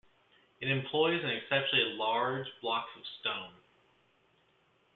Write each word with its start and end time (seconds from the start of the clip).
It 0.59 0.67
employs 0.67 1.23
exceptionally 1.23 1.93
large 1.93 2.47
blocks 2.59 2.89
of 2.97 3.03
stone. 3.19 3.53